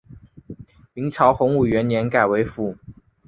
[0.95, 2.75] 明朝洪武元年改为府。